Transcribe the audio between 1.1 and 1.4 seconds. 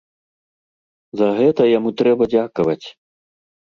За